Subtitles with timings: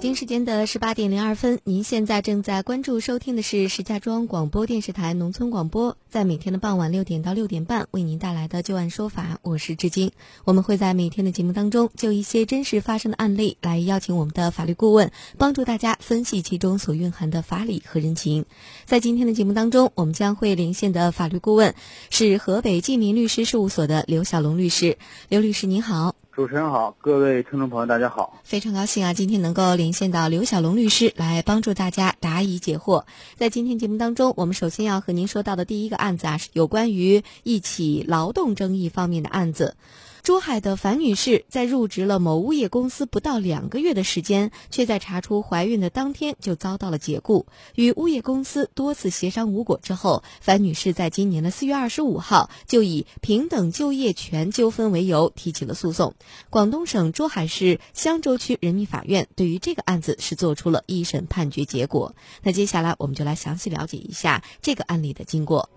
[0.00, 10.12] 北京时间的十八点零二分，您现在正在关注收听的是石家庄广播电视台农村广播，在每天的傍晚六点到六点半为您带来的旧案说法，我是志金。
[10.46, 18.46] 我们会在每天的节目当中，就一些真实发生的案例来邀请我们的法律顾问，帮助大家分析其中所蕴含的法理和人情。
[18.86, 21.74] 在今天的节目当中，我们将会连线的法律顾问
[22.08, 24.96] 是河北晋民律师事务所的刘小龙律师。
[25.28, 26.19] 刘律师您好。
[26.40, 28.40] 主持人好，各位听众朋友，大家好！
[28.44, 33.04] 非常高兴啊，今天能够连线到刘小龙律师来帮助大家答疑解惑。
[33.36, 39.76] 在今天节目当中，我们首先要和您说到的第一个案子啊，是有关于一起劳动争议方面的案子。
[40.22, 47.46] 珠海的樊女士在入职了某物业公司不到两个月的时间，却在查出怀孕的当天就遭到了解雇。
[47.74, 56.14] 与物业公司多次协商无果之后，樊女士在今年的四月二十五号就以平等就业权纠纷为由提起了诉讼。
[56.50, 62.14] 广东省珠海市香洲区人民法院对于这个案子是做出了一审判决结果。
[62.42, 65.70] 那接下来我们就来详细了解一下这个案例的经过。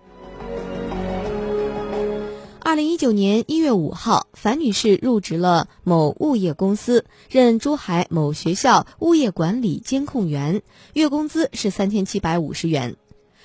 [2.74, 10.64] 二零一九年一月五号，樊女士入职了某物业公司，任珠海某学校物业管理监控员，
[10.94, 12.96] 月工资是三千七百五十元，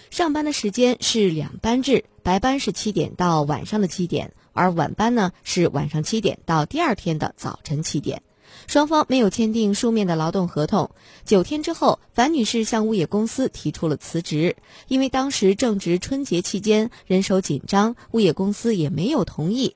[0.08, 8.22] 上班的时间是两班制，白班是七点到晚上的七点，而晚班呢是晚上七点到第二天的早晨七点。
[8.68, 10.90] 双方没有签订书面的劳动合同。
[11.24, 14.56] 九天之后，樊女士向物业公司提出了辞职，
[14.88, 19.74] 因为当时正值春节期间，人手紧张，物业公司也没有同意。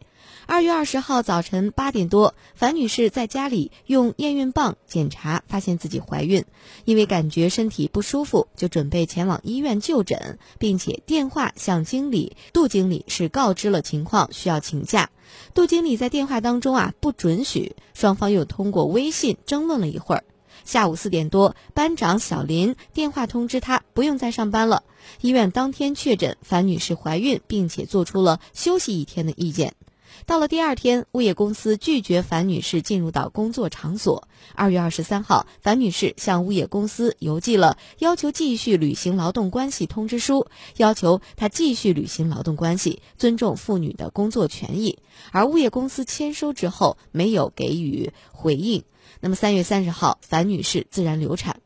[0.52, 6.44] 二月二十号早晨八点多，樊女士在家里用验孕棒检查，发现自己怀孕，
[6.84, 15.08] 因为感觉身体不舒服，就准备前往医院就诊，并且电话向经理杜经理是告知了情况，需要请假。
[15.54, 20.24] 杜经理在电话当中啊不准许，双方又通过微信争论了一会儿。
[20.66, 24.82] 下午四点多，班长小林电话通知他不用再上班了。
[25.22, 29.72] 医院当天确诊樊女士怀孕，并且做出了休息一天的意见。
[30.26, 34.28] 到了第二天，物业公司拒绝樊女士进入到工作场所。
[34.54, 40.46] 二月二十三号，樊女士向物业公司邮寄了要求继续履行劳动关系通知书，
[40.76, 44.98] 要求她继续履行劳动关系，尊重妇女的工作权益。
[45.32, 48.84] 而物业公司签收之后没有给予回应。
[49.20, 51.61] 那么三月三十号，樊女士自然流产。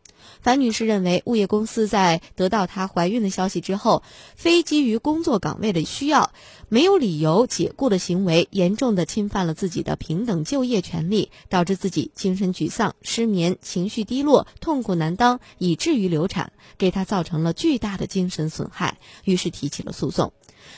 [0.47, 4.05] 樊女士认为，物业公司在得到她怀孕的消息之后，
[4.37, 6.31] 非基于工作岗位的需要，
[6.69, 20.33] 没有理由解雇的行为，严重的侵犯了自己的平等就业权利，导致自己精神沮丧、失眠、情绪低落、痛苦难当，以至于流产，给她造成了巨大的精神损害，于是提起了诉讼。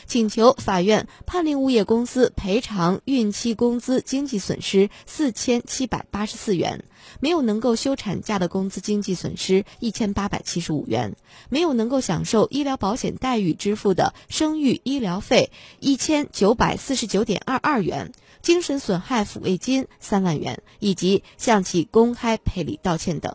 [0.06, 6.84] 请求法院判令物业公司赔偿孕期工资经济损失四千七百八十四元，
[7.20, 11.16] 没有能够休产假的工资经济损失一千八百七十五元，
[11.48, 15.50] 没有能够享受医疗保险待遇支付的生育医疗费
[15.80, 18.12] 一千九百四十九点二二元，
[18.42, 23.34] 精神损害抚慰金三万元，以及向其公开赔礼道歉等。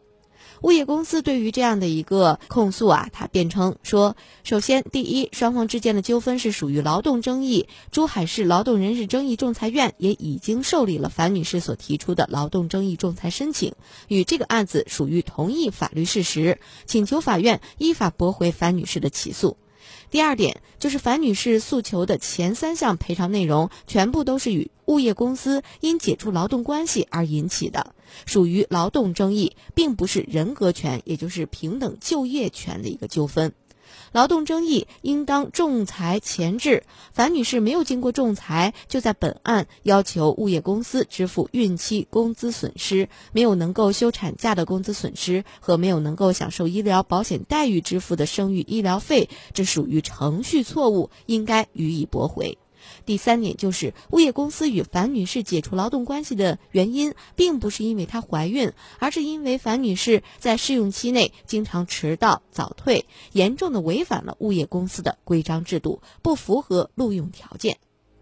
[0.64, 4.16] 物业公司对于这样的一个控诉啊，他辩称说：
[4.46, 13.74] 首先，第一，双方之间的纠纷是属于劳动争议，珠海市劳动人事争议仲裁院也已经受理了樊女士所提出的劳动争议仲裁申请，
[14.08, 19.58] 与这个案子属于同一法律事实，请求法院依法驳回樊女士的起诉。
[20.14, 27.96] 第二点就是樊女士诉求的前三项赔偿内容，全部都是与物业公司因解除劳动关系而引起的，
[28.28, 33.54] 属于劳动争议，并不是人格权，也就是平等就业权的一个纠纷。
[34.12, 52.58] 劳动争议应当仲裁前置，樊女士没有经过仲裁，就在本案要求物业公司支付孕期工资损失，没有能够休产假的工资损失和没有能够享受医疗保险待遇支付的生育医疗费，这属于程序错误，应该予以驳回。
[53.06, 67.78] 第三点就是，物业公司与樊女士解除劳动关系的原因，并不是因为她怀孕，而是因为樊女士在试用期内经常迟到、早退，严重的违反了物业公司的规章制度，不符合录用条件。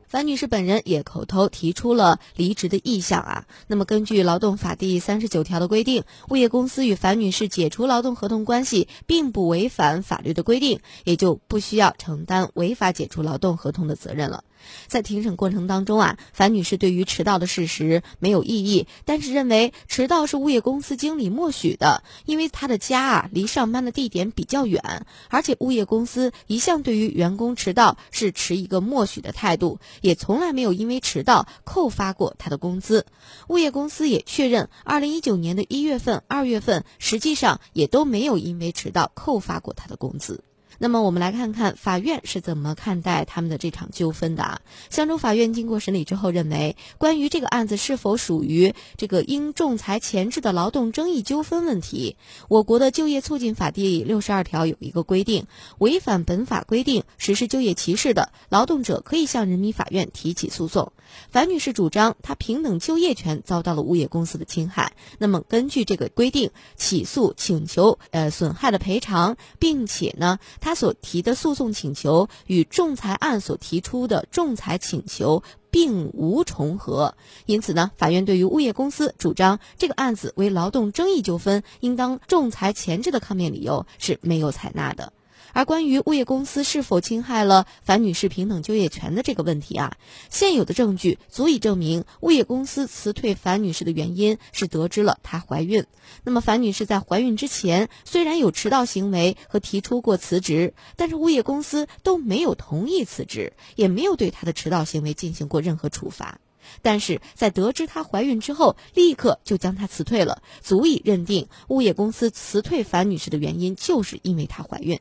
[0.07, 3.45] 樊女士本人也口头提出了离职的意向啊。
[3.67, 14.43] 那么，根据劳动法第三十九条的规定，物业公司与樊女士解除劳动合同关系，并不违反法律的规定，也就不需要承担违法解除劳动合同的责任了。
[14.87, 33.05] 在庭审过程当中啊，樊女士对于迟到的事实没有异议，但是认为迟到是物业公司经理默许的，因为她的家啊离上班的地点比较远，而且物业公司一向对于员工迟到是持一个默许的态度，也从来没有因为迟到扣发过她的工资。
[33.47, 40.43] 物业公司也确认，二零一九年的一月份、二月份实际上也都没有因为迟到扣发过她的工资。
[40.83, 44.61] 那么我们来看看法院是怎么看待他们的这场纠纷的啊？
[44.89, 52.17] 香洲法院经过审理之后认为，关于这个案子是否属于这个因仲裁前置的劳动争议纠纷问题，
[52.49, 55.45] 我国的就业促进法第六十二条有一个规定，
[55.77, 60.93] 违反本法规定实施就业歧视的劳动者可以向人民法院提起诉讼。
[61.29, 77.13] 樊女士主张她平等就业权遭到了物业公司的侵害，那么根据这个规定，起诉请求呃损害的赔偿，并且呢，她他所提的诉讼请求与仲裁案所提出的仲裁请求并无重合，
[77.45, 85.11] 因此呢，法院对于物业公司主张这个案子为劳动争议纠纷，应当仲裁前置的抗辩理由是没有采纳的。
[85.53, 89.97] 而关于物业公司是否侵害了樊女士平等就业权的这个问题啊，
[90.29, 95.85] 现有的证据足以证明物业公司辞退樊女士的原因是得知了她怀孕。
[96.23, 106.39] 那么樊女士在怀孕之前虽然有迟到行为和提出过辞职，但是物业公司都没有同意辞职，也没有对她的迟到行为进行过任何处罚。
[106.81, 114.99] 但是在得知她怀孕之后，立刻就将她辞退了，足以认定物业公司辞退樊女士的原因就是因为她怀孕。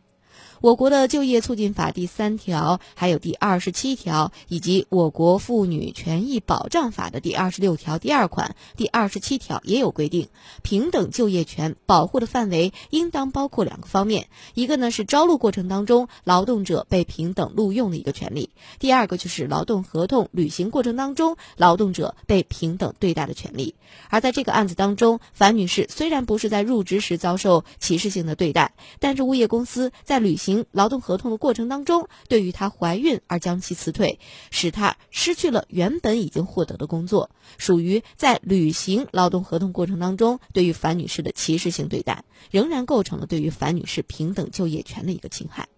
[0.60, 10.28] 我国的就业促进法第三条，还有第二十七条，以及我国妇女权益保障法的第二十六条第二款、第二十七条也有规定，
[10.62, 23.74] 平等就业权保护的范围应当包括两个方面，一个呢是招录过程当中劳动者被平等录用的一个权利，第二个就是劳动合同履行过程当中劳动者被平等对待的权利。
[24.10, 34.18] 而在这个案子当中，樊女士虽然不是在入职时遭受歧视性的对待，但是物业公司在履行行劳动合同的过程当中，对于她怀孕而将其辞退，
[34.50, 45.68] 使她失去了原本已经获得的工作，属于在履行劳动合同过程当中对于樊女士的歧视性对待，仍然构成了对于樊女士平等就业权的一个侵害。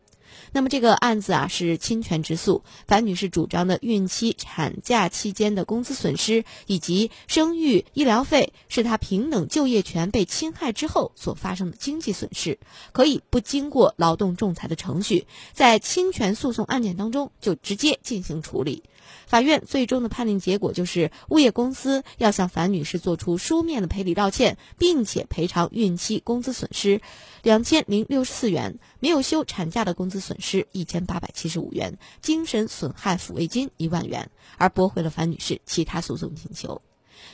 [0.52, 12.58] 那么这个案子啊是侵权之诉，樊女士主张的孕期、产假期间的工资损失以及生育医疗费，是她平等就业权被侵害之后所发生的经济损失，
[12.92, 18.82] 可以不经过劳动仲裁的程序，在侵权诉讼案件当中就直接进行处理。
[19.26, 27.00] 法院最终的判定结果就是，物业公司要向樊女士做出书面的赔礼道歉，并且赔偿孕期工资损失
[27.42, 36.82] 两千零六十四元，没有休产假的工资损失一千八百七十五元，精神损害抚慰金一万元，而驳回了樊女士其他诉讼请求。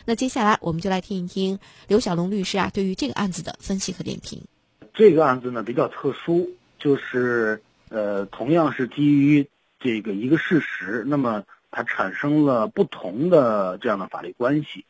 [0.04, 4.42] 那接下来我们就来听一听刘小龙律师啊对于这个案子的分析和点评。
[4.94, 9.48] 这个案子呢比较特殊，就是呃，同样是基于
[9.80, 11.42] 这个一个事实，那么。
[11.70, 14.86] 它产生了不同的这样的法律关系，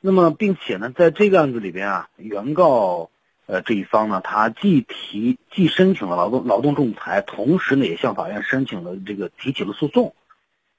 [0.00, 3.10] 那么并且呢，在这个案子里边啊，原告
[3.46, 10.16] 呃这一方呢，他既提既申请了劳动劳动仲裁，同时呢也向法院申请了这个提起了诉讼。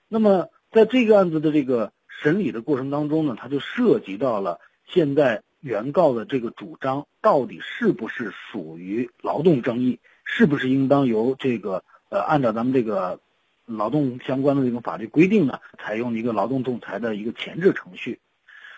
[0.09, 13.19] 那么在这个案子的这个审理的过程当中呢，他就涉及到了现在原告的这个主张到底是不是属于劳动争议，是不是应当由这个呃按照咱们这个。
[13.67, 18.19] 劳动相关的这种法律规定呢，采用一个劳动仲裁的一个前置程序。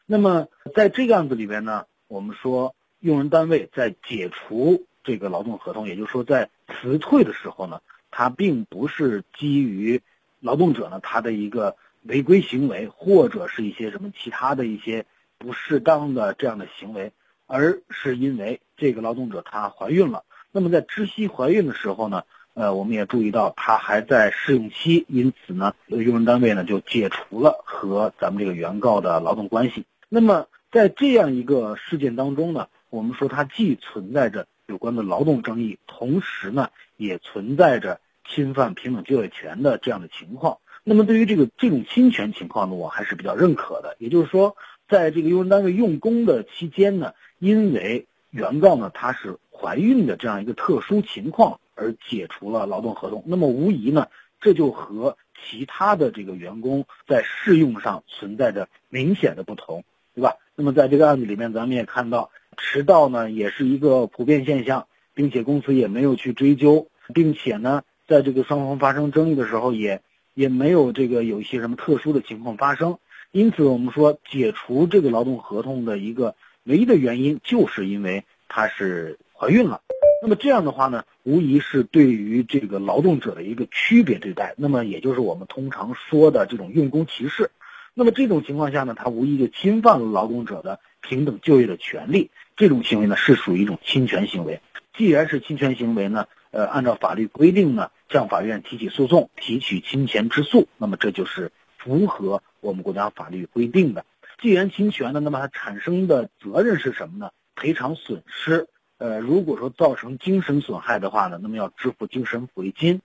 [0.07, 10.01] 那么在这个案子里边呢，我们说用人单位在解除这个劳动合同，也就是说在辞退的时候呢，它并不是基于
[10.39, 15.05] 劳动者呢他的一个违规行为或者是一些什么其他的一些
[15.37, 17.13] 不适当的这样的行为，
[17.45, 20.23] 而是因为这个劳动者她怀孕了。
[20.51, 22.23] 那么在知悉怀孕的时候呢？
[22.59, 29.85] 呃，我们也注意到他还在试用期，因此呢，用人单位呢就解除了和咱们这个原告的劳动关系。
[30.09, 40.57] 那么在这样一个事件当中呢，我们说它既存在着有关的劳动争议，同时呢也存在着侵犯平等就业权的这样的情况。
[40.83, 43.95] 那么对于这个这种侵权情况呢，我还是比较认可的。
[43.99, 44.57] 也就是说，
[44.89, 51.61] 在这个用人单位用工的期间呢，因为原告呢他是怀孕的这样一个特殊情况。
[51.79, 54.07] 而解除了劳动合同，那么无疑呢，
[54.41, 60.35] 这就和其他的这个员工在适用上存在着明显的不同，对吧？
[60.55, 70.01] 那么在这个案子里面，咱们也看到迟到呢也是一个普遍现象，并且公司也没有去追究，并且呢，在这个双方发生争议的时候，也
[70.33, 72.97] 也没有这个有一些什么特殊的情况发生。
[73.31, 79.81] 因此，我们说解除这个劳动合同的一个唯一的原因，就是因为她是怀孕了。
[80.21, 87.51] 那么这样的话呢，无疑是对于这个劳动者的一个区别对待，那么也就是我们通常说的这种用工歧视。
[87.93, 92.31] 那么这种情况下呢，它无疑就侵犯了劳动者的平等就业的权利。
[92.57, 94.61] 这种行为呢，是属于一种侵权行为。
[94.93, 104.05] 既然是侵权行为呢，呃，按照法律规定呢，向法院提起诉讼，提取侵权之诉，那么这就是符合我们国家法律规定的。
[104.41, 107.31] 既然侵权呢，那么它产生的责任是什么呢？
[107.55, 108.67] 赔偿损失。
[108.99, 113.01] 呃，如果说造成精神损害的话呢，那么要支付精神抚慰金。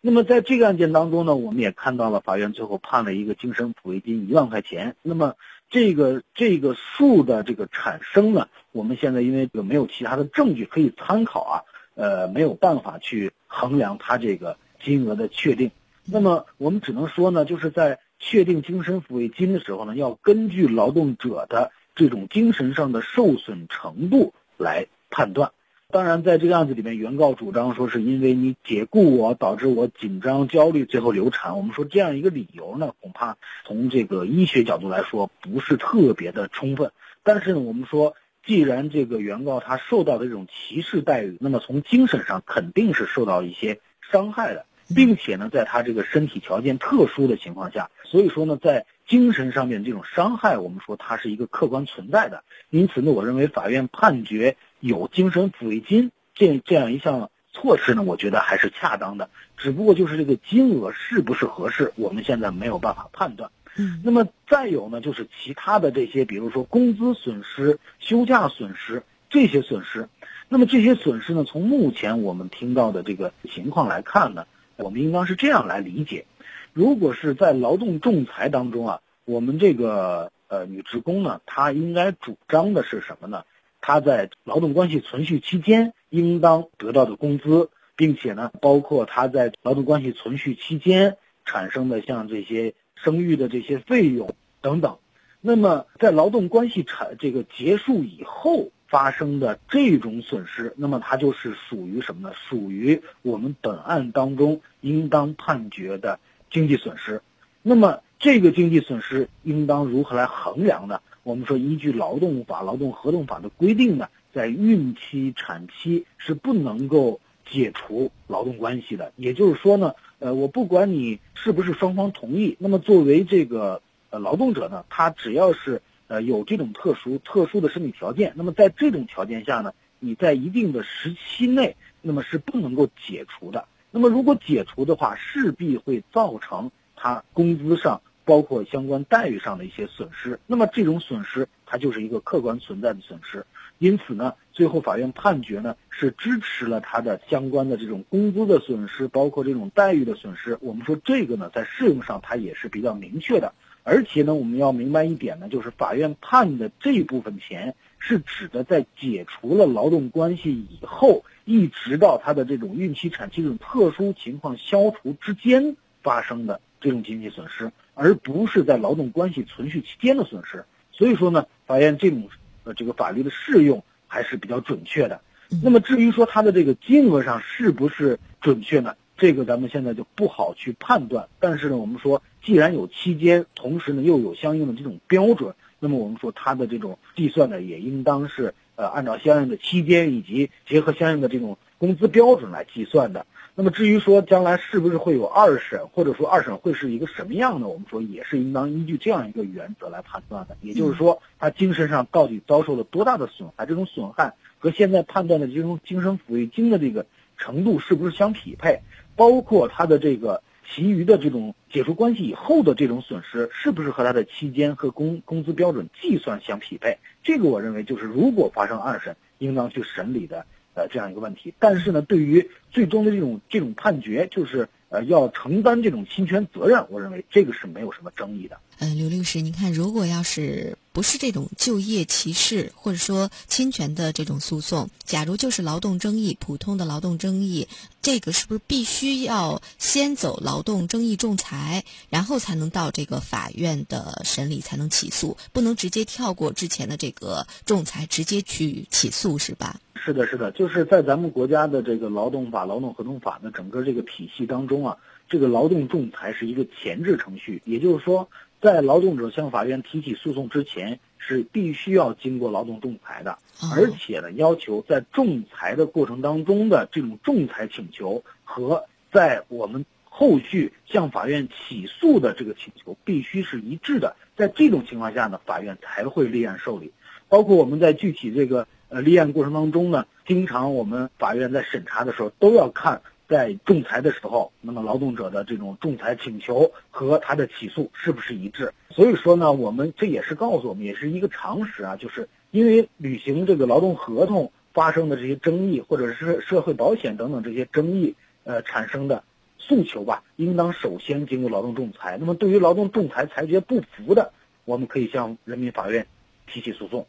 [0.00, 4.96] 那么在这个案件当中呢，我们也看到了法院最后判了一个精神抚慰金一万块钱。
[5.02, 5.34] 那么
[5.70, 11.54] 这个这个数的这个产生呢，我们现在因为这个没有其他的证据可以参考啊，
[11.94, 15.70] 呃，没有办法去衡量它这个金额的确定。
[16.04, 24.86] 那么我们只能说呢，就是在确定精神抚慰金的时候呢，要根据劳动者的这种精神上的受损程度来。
[25.14, 25.52] 判断，
[25.92, 31.56] 当然，在这个案子里面，原告主张说是因为你解雇我，导致我紧张、焦虑，最后流产。
[31.56, 36.90] 我们说这样一个理由呢，恐怕从这个医学角度来说不是特别的充分。
[37.22, 43.78] 但是呢，我们说，既然这个原告他受到的这种歧视待遇，那么从精神上肯定是受到一些
[44.10, 44.66] 伤害的，
[44.96, 52.42] 并且呢，在他这个身体条件特殊的情况下，所以说呢，在精神上面这种伤害，我们说它是一个客观存在的。
[52.70, 54.56] 因此呢，我认为法院判决。
[54.86, 59.30] 有精神抚慰金这这样一项措施呢，我觉得还是恰当的。
[59.56, 63.50] 只不过就是这个金额是不是合适，我们现在没有办法判断。
[63.76, 70.10] 嗯，那么再有呢，就是其他的这些，比如说工资损失、休假损失这些损失。
[70.50, 76.26] 那么这些损失呢，从目前我们听到的这个情况来看呢，我们应当是这样来理解：
[76.74, 83.44] 如果是在劳动仲裁当中啊，我们这个呃女职工呢，她应该主张的是什么呢？
[83.86, 94.96] 他在劳动关系存续期间应当得到的工资，并且呢，包括他在劳动关系存续期间产生的像这些生育的这些费用等等。
[95.42, 102.34] 那么，在劳动关系产这个结束以后发生的这种损失，那么它就是属于什么呢？
[102.48, 107.20] 属于我们本案当中应当判决的经济损失。
[107.60, 111.02] 那么，这个经济损失应当如何来衡量呢？
[111.24, 117.18] 我们说，依据劳动法、劳动合同法的规定呢，在孕期、产期是不能够
[117.50, 119.10] 解除劳动关系的。
[119.16, 133.66] 也就是说呢，呃，我不管你是不是双方同意，那么作为这个呃劳动者呢，他只要是呃有这种特殊特殊的身体条件，那么在这种条件下呢，你在一定的时期内，那么是不能够解除的。
[133.90, 138.02] 那么如果解除的话，势必会造成他工资上。
[138.24, 143.44] 包括相关待遇上的一些损失，那么这种损失它就是一个客观存在的损失，
[143.78, 150.56] 因此呢，最后法院判决呢是支持了他的相关的这种工资的损失，包括这种待遇的损失。
[150.60, 153.52] 我们说这个呢，在适用上它也是比较明确的，
[153.82, 166.60] 而且呢，我们要明白一点呢，就是法院判的这部分钱是指的在解除了劳动关系以后，一直到他的这种孕期、产期这种特殊情况消除之间发生的。
[166.84, 167.72] 这种经济损失。
[167.96, 172.28] 而不是在劳动关系存续期间的损失，所以说呢，法院这种
[172.64, 175.20] 呃这个法律的适用还是比较准确的。
[175.62, 178.96] 那么至于说它的这个金额上是不是准确呢？
[179.16, 181.28] 这个咱们现在就不好去判断。
[181.38, 193.26] 但是呢，我们说既然有期间，同时呢又有相应的这种标准，那么我们说它的这种计算呢也应当是呃按照相应的期间以及结合相应的这种工资标准来计算的。
[193.56, 200.56] 那么至于说将来是不是会有二审，或者说二审会是一个什么样的，我们说也是应当依据这样一个原则来判断的。
[200.60, 207.06] 也就是说，他精神上到底遭受了多大的损害，这种损害和现在判断的这种精神抚慰金的这个
[207.38, 208.80] 程度是不是相匹配，
[209.14, 216.98] 包括他的这个其余的这种解除关系以后的这种损失，是不是和他的期间和工工资标准计算相匹配？
[217.22, 220.46] 这个我认为就是如果发生二审，应当去审理的。
[220.76, 228.58] 呃，这样一个问题，但是呢，对于最终的这种这种判决，就是呃要承担这种侵权责任，我认为这个是没有什么争议的。
[228.80, 237.66] 嗯，刘律师，您看，如果要是不是这种就业歧视或者说侵权的这种诉讼，假如就是劳动争议，普通的劳动争议，
[238.00, 249.80] 这个是不是必须要先走劳动争议仲裁，然后才能到这个法院的审理才能起诉，不能直接跳过之前的这个仲裁直接去起诉，是吧？
[249.96, 254.96] 是的，是的，就是在咱们国家的这个劳动法、劳动合同法的整个这个体系当中啊，
[255.28, 258.28] 这个劳动仲裁是一个前置程序，也就是说，
[258.64, 263.36] 在劳动者向法院提起诉讼之前，是必须要经过劳动仲裁的，
[263.76, 274.16] 而且呢，要求在仲裁的过程当中的这种仲裁请求和在我们后续向法院起诉的这个请求必须是一致的。
[274.34, 276.90] 在这种情况下呢，法院才会立案受理。
[277.28, 283.02] 包括我们在具体这个呃立案过程当中呢，经常我们法院在审查的时候都要看。
[283.26, 288.72] 在仲裁的时候，那么劳动者的这种仲裁请求和他的起诉是不是一致？
[288.90, 298.14] 所以说呢，我们这也是告诉我们，也是一个常识啊，就是因为履行这个劳动合同发生的这些争议，或者是社会保险等等这些争议，
[298.44, 299.24] 呃产生的
[299.58, 302.18] 诉求吧，应当首先经过劳动仲裁。
[302.20, 304.32] 那么对于劳动仲裁裁决不服的，
[304.64, 306.06] 我们可以向人民法院
[306.46, 307.06] 提起诉讼。